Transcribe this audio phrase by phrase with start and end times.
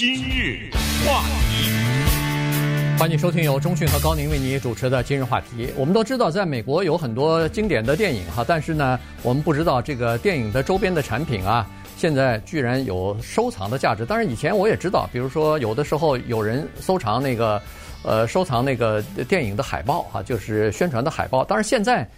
[0.00, 0.70] 今日
[1.06, 1.68] 话题，
[2.98, 5.70] 欢迎收听由中讯和高宁为你主持的今日话题。
[5.76, 11.68] 我们都知道，在美国有很多经典的电影哈，但是呢，我们不知道这个电影的周边的产品啊，
[11.98, 14.06] 现在居然有收藏的价值。
[14.06, 17.60] 当然，以前我也知道，比如说有的时候有人收藏那个，
[18.02, 21.44] 呃，收藏那个电影的海报哈，就是宣传的海报。
[21.44, 22.08] 当然，现在。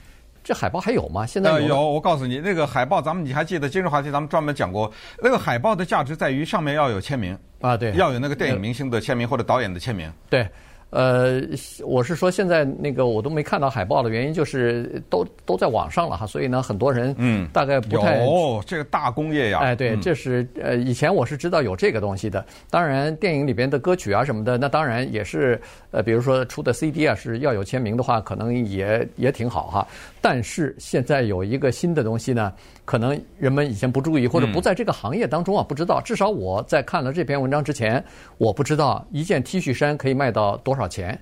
[0.42, 1.24] 这海报还有吗？
[1.24, 1.90] 现在有，呃、有。
[1.90, 3.68] 我告诉你，那个海报，咱们你还记得？
[3.68, 10.48] 今日话题咱们专门讲过，那个海报的价值在于上面要有签名啊，对，要有那个电影明星的签名或者导演的签名，对。
[10.92, 11.40] 呃，
[11.86, 22.44] 我是说，现在那个我都没看到海报的原因，就是都都在网上了哈，所以呢，很多人嗯，大概不太哦，这个大工业呀，哎，对，这是呃，以前我是知道有这个东西的。
[22.68, 25.58] 当然，电影里边的歌曲啊什么的，那当然也是
[25.92, 29.88] 呃，比如说出的 CD 啊，是要有签名的话，可能也也挺好哈。
[30.20, 32.52] 但是现在有一个新的东西呢，
[32.84, 36.00] 可能人们以前不注意或者不在这个行业当中啊，不知道。
[36.00, 38.04] 至少我在看了这篇文章之前，
[38.38, 40.86] 我不知道一件 T 恤衫可以卖到多少。
[40.86, 41.18] 钱？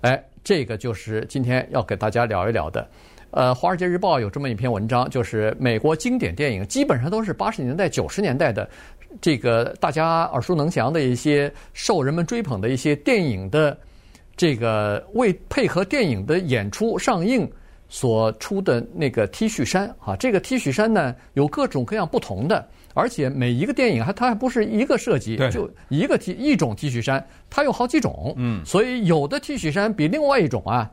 [0.00, 2.88] 哎，这个就是今天要给大家聊一聊的。
[3.30, 8.68] 呃，《华尔街日报》有这么一篇文章，就是美国经典电影基本上都是八十年代、九十年代的
[9.20, 13.76] 这个大家耳熟能详的一些受人们追捧的一些电影的
[14.36, 17.50] 这个为配合电影的演出上映
[17.92, 20.16] 所出的那个 T 恤衫啊。
[20.16, 22.66] 这个 T 恤衫呢，有各种各样不同的。
[22.94, 30.90] 而且每一个电影还它还不是一个设计，就一个 T 一种 T 恤衫，它有好几种，嗯，所以有的 T 恤衫比另外一种啊，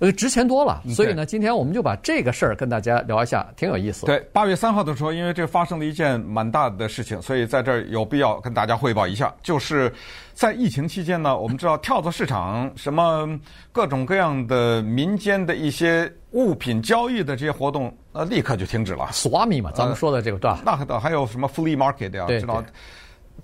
[0.00, 0.82] 呃，值钱多了。
[0.88, 4.06] 所以呢，今天我们就把这个事儿跟大家聊一下，挺有意思。
[4.06, 9.92] 对，八月三号的时候，因为这发生了一件蛮大的事情，所以在这儿有必要跟大家汇报一下，就是
[10.34, 13.28] 在疫情期间呢，我们知道跳蚤市场什么
[13.70, 17.94] 各种各样的民间的一些物品交易的这些活动。
[18.12, 19.08] 呃，立刻就停止了。
[19.12, 20.60] Swami 嘛，咱们说的这个对吧？
[20.64, 22.26] 那倒还有什么 Flea Market 呀？
[22.26, 22.60] 知道，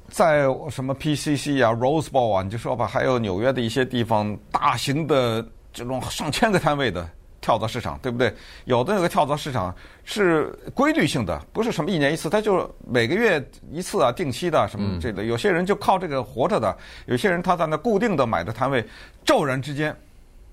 [0.08, 5.46] 在什么 PCC 啊、Rose Bowl 啊，你就说吧，还有纽约的一些地方，大型的
[5.76, 7.06] 这种上千个摊位的
[7.38, 8.34] 跳蚤市场，对不对？
[8.64, 9.72] 有的那个跳蚤市场
[10.04, 15.22] 是规律性的，不是什么一年一次，它就每个月一次啊，定期的什么这个。
[15.22, 16.74] 有些人就靠这个活着的，
[17.04, 18.82] 有些人他在那固定的买的摊位，
[19.22, 19.94] 骤然之间，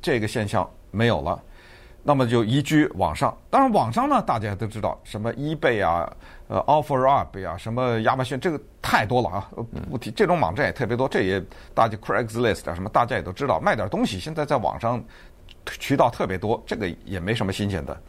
[0.02, 1.42] 这个现象没有了。
[2.06, 6.12] 那么就移居网上，当然网上呢，大家都知道什么 eBay 啊，
[6.54, 9.50] 呃，OfferUp 呀，什么亚马逊，这个太多了啊，
[9.90, 11.44] 不提这种网站也特别多，这也
[11.74, 15.04] 大家 Craigslist 啊什么，大家也都知道，卖点东西现在在网上
[15.80, 18.00] 渠道特别多，这个也没什么新鲜的。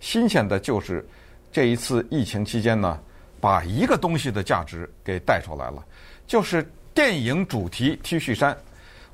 [0.00, 1.02] 新鲜的就是
[1.50, 3.00] 这一次疫情期间呢，
[3.40, 5.82] 把一个东西的价值给带出来了，
[6.26, 8.54] 就是电影主题 T 恤衫。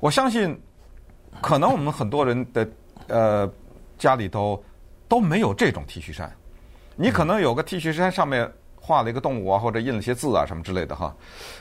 [0.01, 0.59] 我相信，
[1.41, 2.69] 可能我们很多人的
[3.07, 3.49] 呃。
[3.97, 4.63] 家里头
[5.09, 6.33] 都没有这种 T 恤衫，
[7.01, 11.15] 你可能有个 T 恤衫上面画了一个动物啊，或者印了些字啊什么之类的哈。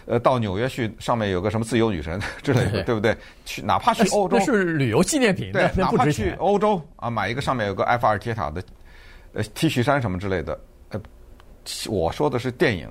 [0.06, 3.16] 呃，到纽约去上面有个什么自由女神 之类的，对不对？
[3.44, 8.60] 去哪怕去欧洲，那是旅游纪念品，对，哪怕去欧洲啊，买一个上面有个埃菲尔铁塔的
[9.32, 10.58] 呃 T 恤衫什么之类的。
[10.88, 11.00] 呃，
[11.88, 12.88] 我说的是电影，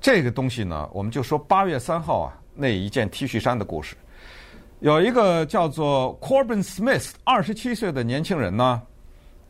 [0.00, 3.94] 这个东西呢，我们就说八月三号啊那一件 T 恤衫的故事。
[4.80, 8.80] 有一个叫做 Corbin Smith，二十七岁的年轻人呢，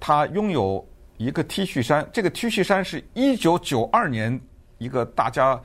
[0.00, 0.84] 他拥有
[1.18, 2.08] 一个 T 恤衫。
[2.12, 4.40] 这个 T 恤衫是一九九二年
[4.78, 5.60] 一个大家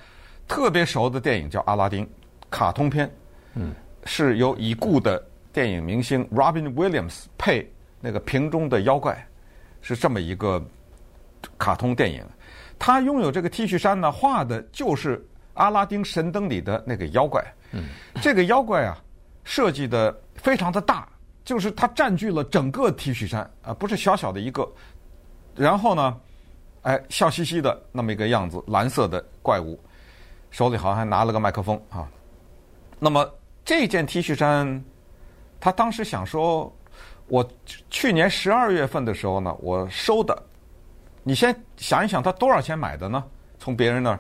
[0.47, 2.05] 特别熟的电影叫《阿拉丁》
[2.49, 3.09] 卡通片，
[3.53, 7.71] 嗯，是由已故的电影明星 Robin Williams 配
[8.01, 9.25] 那个瓶中的妖怪，
[9.81, 10.61] 是这么一个
[11.57, 12.21] 卡通电影。
[12.77, 17.41] 他拥有这个 T 恤衫呢，画的就是阿拉丁神灯里的那个妖怪。
[17.71, 17.85] 嗯，
[18.21, 19.01] 这个妖怪啊。
[19.45, 21.05] 设计的非常的大，
[21.43, 24.65] 就是它占据了整个 T 恤衫啊，不是小小的一个。
[25.55, 26.19] 然后呢，
[26.83, 29.79] 哎，笑嘻嘻的那么一个样子，蓝色的怪物，
[30.51, 32.07] 手里好像还拿了个麦克风啊。
[32.99, 33.29] 那么
[33.65, 34.83] 这件 T 恤衫，
[35.59, 36.73] 他当时想说，
[37.27, 37.47] 我
[37.89, 40.37] 去年十二月份的时候呢，我收的。
[41.23, 43.23] 你先想一想，他多少钱买的呢？
[43.57, 44.19] 从别人那儿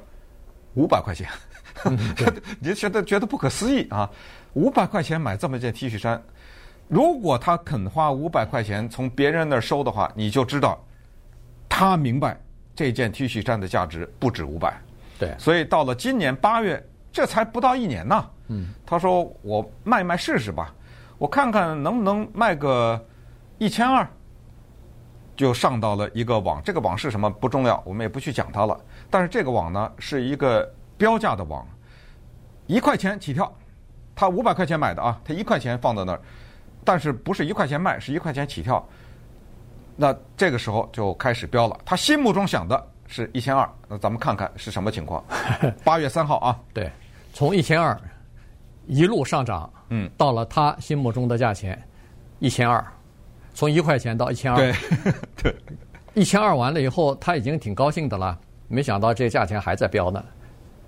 [0.75, 1.27] 五百块钱，
[1.89, 2.13] 你
[2.61, 4.09] 就 觉得觉得不可思议啊。
[4.53, 6.21] 五百块钱买这么件 T 恤衫，
[6.87, 10.81] 如果他肯花五百块钱从别人那儿收的话，你就知道
[11.75, 12.39] 他明白
[12.75, 14.79] 这件 T 恤衫的价值不止五百。
[15.17, 16.81] 对，所以到了今年八月，
[17.11, 18.29] 这才不到一年呢。
[18.49, 20.71] 嗯，他说我卖卖试试吧，
[21.17, 23.03] 我看看能不能卖个
[23.57, 24.07] 一千二，
[25.35, 26.61] 就上到了一个网。
[26.63, 28.79] 这个网是什么不重要，我们也不去讲它了。
[29.09, 31.67] 但是这个网呢，是一个标价的网，
[32.67, 33.51] 一块钱起跳。
[34.13, 36.21] 他五百块钱买的啊，他一块钱放在那儿，
[36.83, 38.87] 但是不是一块钱卖，是一块钱起跳。
[39.95, 41.79] 那这个时候就开始飙了。
[41.85, 45.23] 他心目中想的是一千二，那咱们看看是什么情况。
[45.83, 46.91] 八月三号啊，对，
[47.33, 47.99] 从一千二
[48.87, 51.81] 一路上涨，嗯，到了他心目中的价钱
[52.39, 52.85] 一千二，
[53.53, 54.73] 从一块钱到一千二，对
[55.43, 55.55] 对，
[56.15, 58.37] 一千二完了以后，他已经挺高兴的了，
[58.67, 60.23] 没想到这价钱还在飙呢，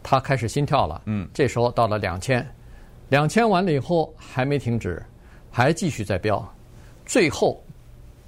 [0.03, 2.45] 他开始心跳了，嗯，这时候到了两千，
[3.09, 5.01] 两千完了以后还没停止，
[5.51, 6.43] 还继续在飙，
[7.05, 7.63] 最后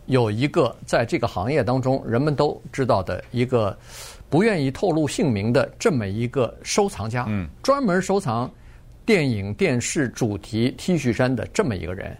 [0.07, 3.77] 有一个在这个行业当中人们都知道的一个
[4.29, 8.49] 不愿意透露姓名的这么一个收藏家，嗯，专门收藏
[9.05, 12.17] 电影电视主题 T 恤衫的这么一个人，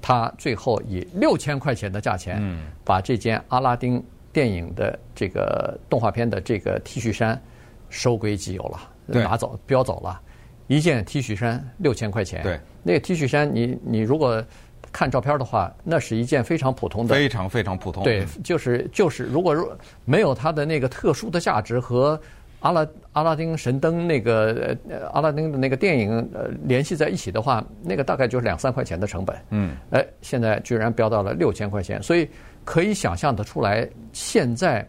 [0.00, 7.40] 他最后以六千块钱的价钱，嗯，把这件阿拉丁电影的这个动画片的这个 T 恤衫
[7.88, 10.20] 收归己有了，拿走标走了，
[10.66, 14.44] 一件 T 恤衫六千块钱，对，那个 T 恤衫你你如果
[14.92, 18.02] 看照片的话，那是一件非常普通的，非常非常普通。
[18.02, 19.70] 对，就是就是，如果如
[20.04, 22.20] 没有它的那个特殊的价值和
[22.60, 29.36] 阿拉阿拉丁神灯那个呃阿拉丁的那个电影呃联系在一起的话，那个大概就是两三块钱的成本。
[29.50, 32.28] 嗯，哎，现在居然飙到了六千块钱，所以
[32.64, 34.84] 可以想象得出来，现在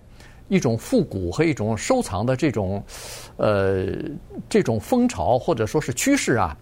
[0.48, 2.84] 一种复古和一种收藏的这种
[3.38, 3.86] 呃
[4.50, 6.58] 这种风潮或者说是趋势啊。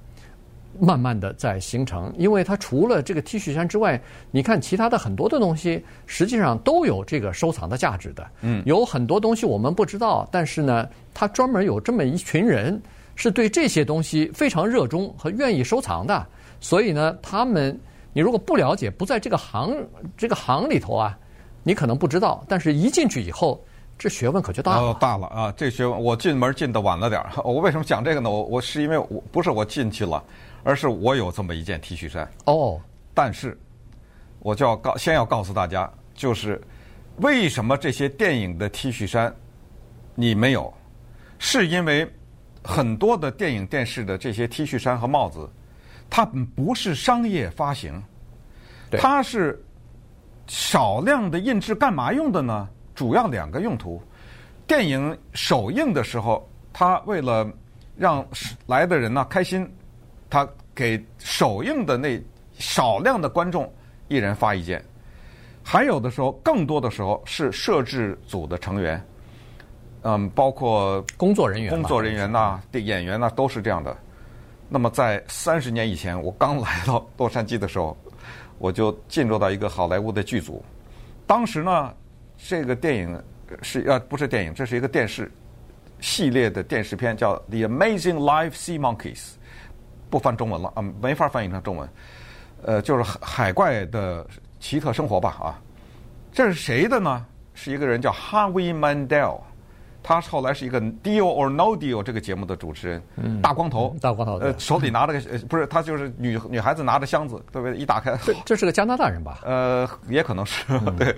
[0.80, 4.00] 慢慢的在形成，因为它除了这个 T 恤衫之外，
[4.32, 8.28] 你看其他的很多的东西，实际上都有这个收藏的价值的。
[8.42, 12.82] 嗯，有很多东西我们不知道，但是呢，它专门有这么一群人
[13.16, 16.26] 是对这些东西非常热衷和愿意收藏的。
[16.60, 17.80] 所以呢，他们
[18.14, 19.76] 你如果不了解，不在这个行
[20.16, 21.18] 这个行里头啊，
[21.64, 23.64] 你可能不知道，但是一进去以后，
[23.98, 24.82] 这学问可就大了。
[24.82, 25.54] 哦，大了啊！
[25.58, 27.32] 这学问我进门进的晚了点儿。
[27.44, 28.30] 我为什么讲这个呢？
[28.30, 30.24] 我我是因为我不是我进去了。
[30.64, 32.78] 而是我有这么一件 T 恤衫哦，
[33.14, 33.58] 但是
[34.40, 36.62] 我就要告先要告诉大家，就是
[37.18, 39.34] 为什么这些电影的 T 恤衫
[40.14, 40.74] 你没有，
[41.40, 42.06] 是因为
[42.62, 45.50] 很多的电影电视的这些 T 恤衫和帽子，
[46.10, 48.04] 它不是商业发行，
[48.92, 49.64] 它是
[50.48, 52.68] 少量的印制，干嘛用的呢？
[52.98, 54.02] 主要两个用途，
[54.66, 57.48] 电影首映的时候，他为了
[57.96, 58.26] 让
[58.66, 59.72] 来的人呢开心。
[60.30, 60.46] 他
[60.76, 62.22] 给首映的那
[62.58, 63.72] 少量的观众
[64.10, 64.84] 一人发一件，
[65.64, 69.02] 还有的时候，更多的时候是摄制组的成员，
[70.02, 73.96] 嗯，包括工作人员、工作人员呐、的演员呐，都是这样的。
[74.68, 77.96] 那么在三十年以前，我刚来到洛杉矶的时候，
[78.58, 80.62] 我就进入到一个好莱坞的剧组。
[81.26, 81.94] 当时呢，
[82.38, 83.22] 这个电影
[83.62, 85.32] 是呃不是电影，这是一个电视
[86.00, 89.16] 系列的电视片，叫《The Amazing Life Sea Monkeys》。
[90.10, 91.90] 不翻中文了啊，没法翻译成中文。
[92.64, 94.26] 呃，就是海海怪的
[94.60, 95.60] 奇特生活吧啊。
[96.32, 97.26] 这是谁的呢？
[97.54, 99.42] 是一个人叫 Harvey Mandel，
[100.02, 107.76] 他后来是一个 Deal or No Deal 这个节目的主持人，嗯、大光头，大光头，呃，手里拿着个不是他就是女女孩子拿着箱子，对不对？
[107.76, 109.40] 一打开，这这是个加拿大人吧？
[109.44, 111.14] 呃，也可能是、嗯、对。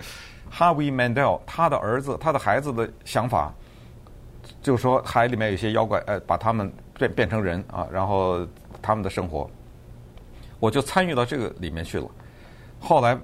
[0.52, 3.54] Howie Mandel 他的儿子他的孩子的想法，
[4.62, 8.48] 就是说海里面有些妖怪，呃，把他们变变成人啊，然后。
[8.82, 9.50] 他们的生活，
[10.58, 12.10] 我就参与到这个里面去了。
[12.80, 13.18] 后来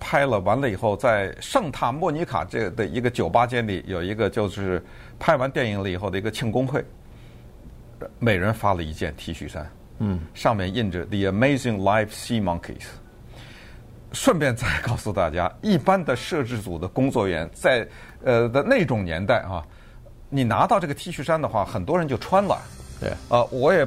[0.00, 4.84] 拍了完了以后，在圣塔莫尼卡这的一个酒吧间里，有一个就是
[5.16, 6.84] 拍完电影了以后的一个庆功会，
[8.18, 12.86] 每人发了一件 T 恤衫，嗯，上面印着 The Amazing Life Sea Monkeys。
[14.12, 17.86] 顺便再告诉大家，一般的摄制组的工作员在
[18.24, 19.64] 呃的那种年代啊，
[20.28, 22.58] 你拿到这个 T 恤衫的话，很多人就穿了。
[23.00, 23.86] 对，呃，我也。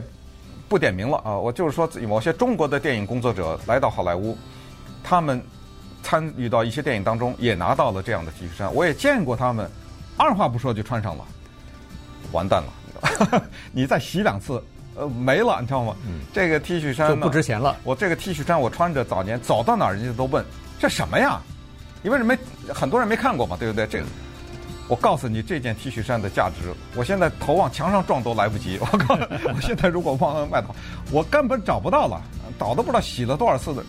[0.70, 1.38] 不点名了啊！
[1.38, 4.38] 我就是说，某些中国的电影工作者来到好莱坞，
[5.04, 5.44] 他们
[6.01, 8.74] 参与到一些电影当中，也拿到了这样的 T 恤衫。
[8.74, 9.70] 我也见过他们，
[10.16, 11.25] 二话不说就穿上了，
[12.32, 13.44] 完蛋了！
[13.74, 14.63] 你 再洗两次，
[14.95, 15.95] 呃，没了，你知道吗？
[16.05, 17.77] 嗯，这个 T 恤衫就不值钱了。
[17.83, 20.43] 我这个 T 恤衫我穿着，早年走到哪儿人家都问
[20.79, 21.41] 这什么呀？
[22.03, 23.88] 因为人没很多人没看过嘛，对不对？
[23.88, 24.05] 这个。
[24.88, 28.77] 我告诉你，这件 T 恤衫的价值，我现在头往墙上撞都来不及。
[28.81, 30.75] 我告诉你，我现在如果往外头，
[31.12, 32.21] 我根本找不到了，
[32.60, 33.81] 倒都不知道洗了多少次的，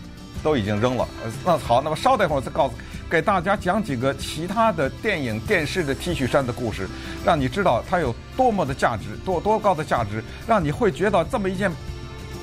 [0.43, 1.07] 都已经扔了。
[1.45, 2.73] 那好，那么稍等一会儿，我再告诉
[3.09, 6.87] 给大家讲几个其他的电影、电视的 T 恤衫的故事，
[7.25, 11.71] 让你知道它有多么的价值，多多高的价值，让你会觉得这么一件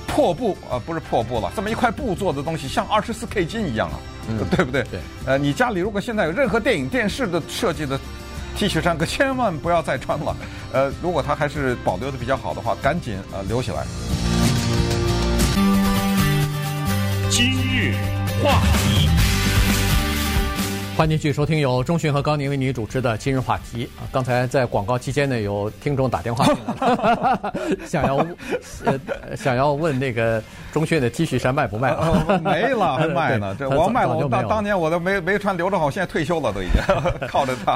[0.06, 4.82] 破布啊、呃，不是破布了，这么一块布做的东西，像二十四 K 金一样啊，嗯、 对不对？
[4.84, 5.00] 对。
[5.26, 7.98] 呃，你家里如果现在有任何电影、电视的设计的。
[8.56, 10.36] T 恤衫可千万不要再穿了，
[10.72, 13.86] 呃，如果它还是保留的比较好的话，赶紧呃留起来。
[17.40, 17.94] 今日
[18.44, 19.08] 话题，
[20.94, 24.04] 欢迎继续收听由钟迅和高宁为你主持的今日话题啊！
[24.12, 26.44] 刚才在广告期间呢，有听众打电话
[27.88, 28.16] 想要
[28.84, 29.00] 呃
[29.34, 31.92] 想要问那个钟迅的 T 恤衫卖不卖？
[31.96, 33.56] 哦、没了 还卖呢？
[33.58, 36.82] 这我卖了，我当当年我都没没穿留着好，现在退休了都已经
[37.26, 37.74] 靠着它。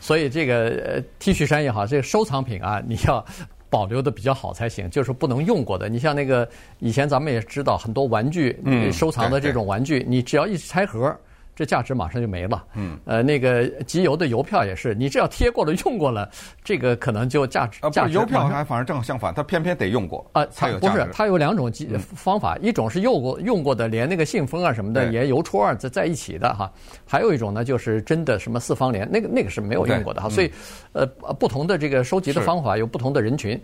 [0.00, 3.24] 所以这个 T 恤衫也好，这个收藏品啊，你要
[3.68, 5.88] 保留的比较好才行，就是不能用过的。
[5.88, 11.16] 你像那个以前咱们也知道很多玩具，嗯，收藏的这种玩具，你只要一拆盒。
[11.56, 12.62] 这价值马上就没了。
[12.74, 16.30] 嗯，呃，那个集邮的邮票也是，你只要贴过了、 用过了，
[16.62, 18.18] 这个可能就价值价值。
[18.18, 20.98] 啊，邮票还反而正好相反，它偏偏得用过啊，才有价值。
[20.98, 26.70] 不是，它有两种方法，一种是用过用过的，连那个信封啊什么的也邮戳啊在在一起的哈。
[27.06, 30.28] 还有一种呢，就是真的什么四方联，那个那个是没有用过的哈。
[30.28, 30.52] 所以，
[30.92, 31.06] 呃，
[31.40, 33.58] 不同的这个收集的方法有不同的人群。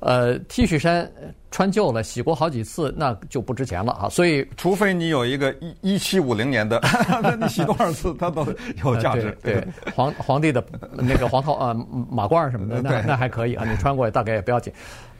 [0.00, 1.10] 呃，T 恤衫
[1.50, 4.08] 穿旧了，洗过好几次，那就不值钱了啊！
[4.08, 6.80] 所以，除非你有一个一一七五零年的，
[7.20, 8.46] 那你洗多少次它都
[8.84, 9.28] 有价值。
[9.28, 14.72] 呃、对，对皇皇帝的那个黄套啊、呃、马褂什么的，那那还可以啊，你穿过来大概也不要紧。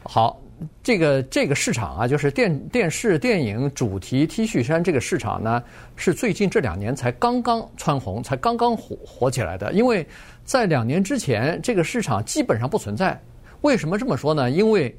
[0.04, 0.40] 好，
[0.80, 5.61] 这个这个市场啊，就是电电视电影主题 T 恤衫这个市场呢，
[5.97, 9.73] 是最近这两年才刚刚蹿红，才刚刚火火起来的。
[9.73, 10.06] 因为
[10.44, 13.20] 在两年之前，这个市场基本上不存在。
[13.62, 14.50] 为什么这么说呢？
[14.50, 14.96] 因为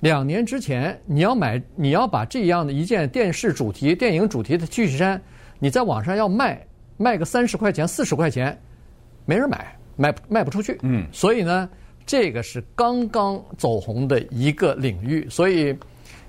[0.00, 5.20] 两年之前，你要买，你要把这样的一件电视主题、电影主题的 T 恤衫，
[5.58, 6.64] 你在网上要卖，
[6.96, 8.56] 卖个三十块钱、四十块钱，
[9.24, 10.78] 没人买，卖卖不出去。
[10.82, 11.68] 嗯，所以呢，
[12.06, 15.26] 这个是刚刚走红的一个领域。
[15.28, 15.76] 所以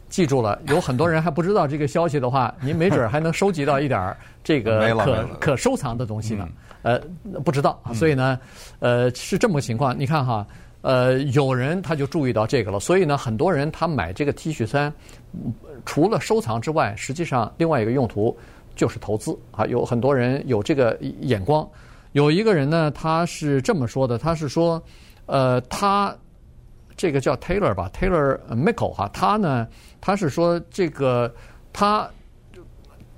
[0.07, 6.49] 记住了，有很多人还不知道这个消息的话，您没准还能收集到一点这个可可收藏的东西呢。
[6.81, 6.99] 呃，
[7.45, 8.39] 不知道，所以呢，
[8.79, 9.93] 呃，是这么个情况。
[9.99, 10.47] 你看哈。
[10.81, 14.93] 呃，有人他就注意到这个了，所以呢，很多人他买这个 T 恤衫，
[15.85, 18.37] 除了收藏之外，实际上另外一个用途
[18.75, 19.65] 就是投资啊。
[19.65, 21.67] 有很多人有这个眼光。
[22.13, 24.81] 有一个人呢，他是这么说的，他是说，
[25.25, 26.15] 呃，他
[26.95, 29.67] 这个叫 Taylor 吧，Taylor Michael 哈，他呢，
[30.01, 31.33] 他是说这个
[31.73, 32.09] 他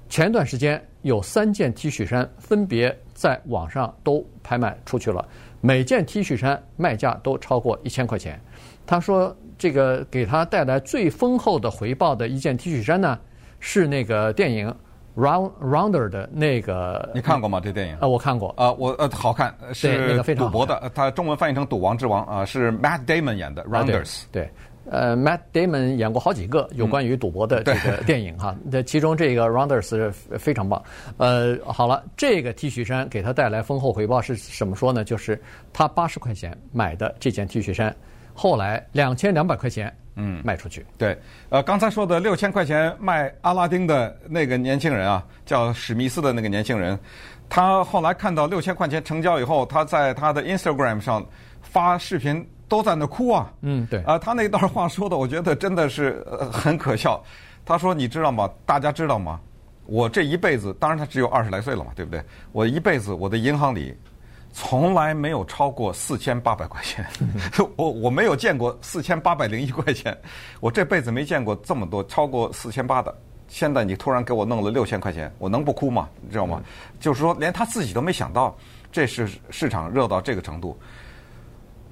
[0.09, 5.25] 前段时间有三件 T 恤衫分别在网上都拍卖出去了。
[5.61, 8.39] 每件 T 恤衫卖价都超过一千块钱。
[8.85, 13.17] 他说：“这个给他带来最丰厚的回报的一件 T 恤衫呢，
[13.59, 14.67] 是那个电影
[15.21, 17.09] 《Round Rounder》的那个。
[17.13, 17.61] 你看过吗？
[17.63, 17.95] 这电影？
[17.97, 18.49] 啊，我看过。
[18.57, 20.91] 啊，我呃，好看，是赌博的。
[20.95, 24.05] 他中文翻译成《赌王之王》啊，是 Matt Damon 演的《Rounders》。
[24.31, 24.49] 对。
[24.89, 30.81] 呃，Matt Damon 演过好几个有关于赌博的这个电影哈，这其中这个 Rounders 非常棒。
[31.17, 35.03] 呃，好了，这个 T 恤衫给他带来丰厚回报是什么说呢？
[35.03, 35.39] 就是
[35.71, 37.95] 他八十块钱买的这件 T 恤衫，
[38.33, 40.85] 后来两千两百块钱嗯卖出去。
[40.97, 41.15] 对，
[41.49, 46.99] 呃，刚才说的六千块钱卖阿拉丁的那个年轻人啊，叫史密斯的那个年轻人，
[47.47, 51.23] 他后来看到六千块钱成交以后，他在他的 Instagram 上
[51.61, 52.45] 发视频。
[52.71, 53.51] 都在那哭啊！
[53.63, 57.21] 嗯，对啊，他那段话说的，我觉得真的是很可笑。
[57.65, 58.49] 他说：“你知道吗？
[58.65, 59.41] 大家知道吗？
[59.87, 62.23] 我这一辈子，当然他只有二十来岁了嘛，对不对？
[62.53, 63.93] 我一辈子，我的银行里
[64.53, 67.05] 从来没有超过四千八百块钱，
[67.75, 70.17] 我我没有见过四千八百零一块钱，
[70.61, 73.13] 我这辈子没见过这么多超过四千八的。
[73.49, 76.07] 现在你突然给我弄了六千块钱，我能不哭吗？
[76.21, 76.63] 你知道吗？
[77.01, 78.55] 就是说，连他自己都没想到，
[78.93, 80.79] 这是市场热到这个程度。”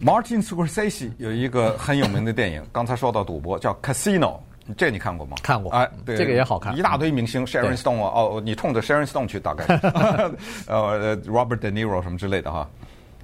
[0.01, 4.37] Martin Scorsese 有一个很有名的电影， 刚才说到赌博叫 Casino，
[4.77, 5.35] 这你看过吗？
[5.43, 5.71] 看过。
[5.73, 6.77] 哎，对，这个也好看。
[6.77, 9.65] 一大堆明星，Sharon Stone 啊，哦，你冲着 Sharon Stone 去，大概，
[10.67, 12.67] 呃，Robert De Niro 什么之类的哈。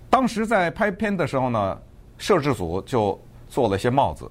[0.10, 1.80] 当时在拍片的时候呢，
[2.18, 4.30] 摄制组就做了一些帽子。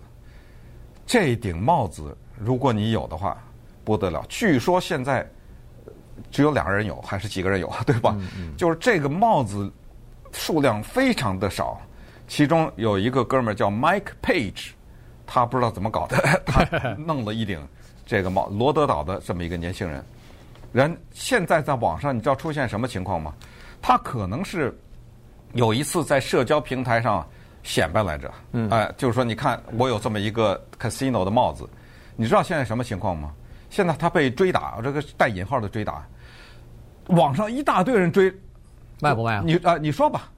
[1.06, 3.36] 这顶帽子，如果你有的话，
[3.84, 4.22] 不得了。
[4.28, 5.26] 据说现在
[6.30, 8.14] 只有两个人有，还是几个人有，对吧？
[8.18, 8.56] 嗯嗯。
[8.56, 9.70] 就是这个帽子
[10.32, 11.80] 数量非常的少。
[12.26, 14.70] 其中有一个哥们儿叫 Mike Page，
[15.26, 16.16] 他不知道怎么搞的，
[16.46, 16.64] 他
[16.94, 17.60] 弄了一顶
[18.06, 20.04] 这个帽，罗德岛的这么一个年轻人。
[20.72, 23.32] 人现在在网上，你知道出现什么情况吗？
[23.80, 24.76] 他可能是
[25.52, 27.24] 有一次在社交平台上
[27.62, 31.68] 显摆来着，嗯，哎，就是说，你看我有这么一个 casino 的帽子，
[32.16, 33.32] 你知道现在什么情况吗？
[33.70, 36.04] 现在他被追打，这个带引号的追打，
[37.08, 38.32] 网上一大堆人追，
[39.00, 39.42] 卖不卖啊？
[39.44, 40.30] 你啊，你说吧，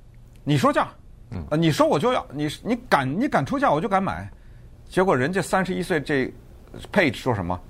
[0.43, 0.88] 你说价。
[1.30, 4.28] 嗯，你说我就要你，你敢你敢出价，我就敢买。
[4.88, 6.33] 结果人家三十一岁这
[6.92, 7.61] Page 说什么？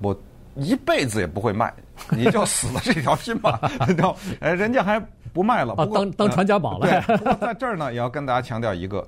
[0.00, 0.16] 我
[0.56, 1.72] 一辈子也不会卖，
[2.10, 3.60] 你就死了这条心吧。
[3.86, 4.16] 你知道？
[4.40, 5.00] 哎，人家还
[5.32, 6.88] 不卖了，不过当当传家宝了。
[6.88, 9.06] 对， 不过在这儿呢，也要跟大家强调一个，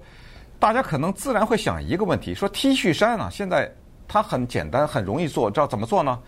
[0.59, 3.71] 大家可能自然会想一个问题：说 T 恤衫啊，现在
[4.07, 6.19] 它很简单，很容易做，知道怎么做呢？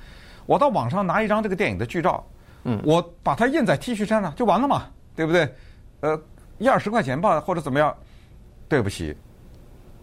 [0.46, 2.24] 我到网上拿一张这个电影的剧照，
[2.64, 5.48] 嗯，我把它印在 T 恤衫上就完了嘛，对不对？
[6.00, 6.20] 呃，
[6.58, 7.94] 一二十块钱吧，或者怎么样？
[8.68, 9.16] 对不起，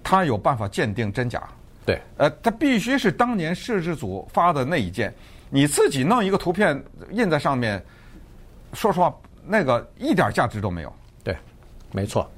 [0.03, 1.41] 他有办法鉴定真假。
[1.85, 5.13] 对，呃，他必须是当年摄制组发的那一件，
[5.49, 7.83] 你自己弄一个图片印在上面，
[8.73, 9.13] 说实话，
[9.45, 10.93] 那个一点价值都没有。
[11.23, 11.35] 对，
[11.91, 12.29] 没错。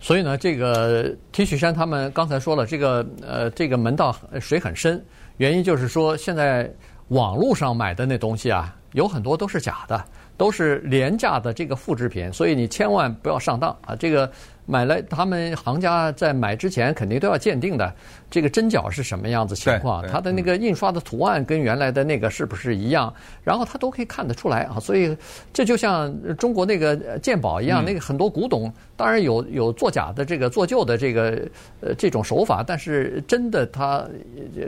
[0.00, 5.04] 所以呢，这个 T 恤衫他们刚才说了，这个呃，这个门道水很深，
[5.36, 6.72] 原因就是说现在。
[7.10, 10.04] 网络上买的那东西啊，有很多都是假的，
[10.36, 13.96] 都是廉价的这个复制品，所以你千万不要上当啊！
[13.96, 14.30] 这个
[14.68, 17.94] 买来，他们行家在买之前肯定都要鉴定的，
[18.28, 24.80] 这个针脚是什么样子情况，它的那个印刷的图案跟原来的那个是不是一样，然后他都可以看得出来啊。
[24.80, 25.16] 所以
[25.52, 31.48] 这就像中国那个鉴宝一样，那个很多古董当然有有作假的这个做旧的这个
[31.80, 34.04] 呃这种手法，但是真的他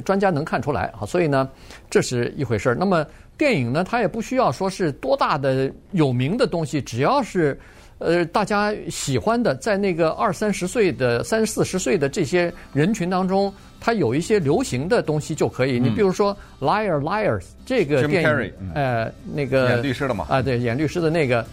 [0.04, 1.04] 专家能看出来啊。
[1.04, 1.48] 所以呢，
[1.90, 2.76] 这是一回事儿。
[2.76, 3.04] 那么
[3.36, 7.58] 电影呢，它也不需要说是多大的有名的东西，只要是。
[7.98, 15.80] 呃，大家喜欢的，在那个二三十岁的、三四十岁的这些人群当中，它有一些流行的东西就可以。
[15.80, 21.44] 你比如说《Liar Liars》这个电影，呃，那个演律师的嘛，啊，对，演律师的那个，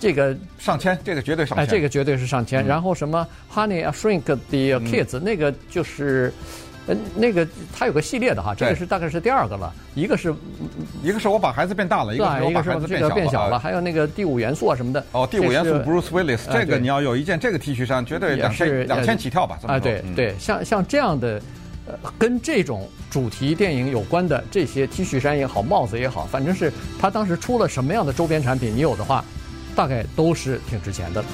[0.00, 2.66] 这个上千，这个绝对上千，哎，这个绝对是上千。
[2.66, 6.32] 然后什么《Honey I Shrink the Kids》，那个就是。
[6.86, 10.34] 呃，那个它有个系列的哈，这个是大概是第二个了，一个是，
[11.02, 15.04] 一个是我把孩子变大了，一个是我把孩子变小了，变小了，还有那个第五元素啊什么的。
[15.12, 19.58] 哦，第五元素 Bruce Willis，这个你要有一件这个 T 恤衫，绝对两千两千起跳吧？
[19.66, 21.40] 啊，对对，像像这样的，
[21.86, 29.24] 呃，跟这种主题电影有关的这些 T 恤衫也好，帽子也好，反正是他当时出了什么样的周边产品，你有的话，
[29.76, 31.24] 大概都是挺值钱的。